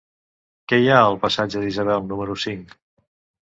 [0.73, 2.77] Què hi ha al passatge d'Isabel número cinc?